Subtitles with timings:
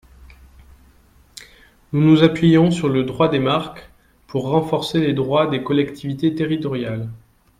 [1.91, 3.91] Nous nous appuyons sur le droit des marques
[4.25, 7.07] pour renforcer les droits des collectivités territoriales.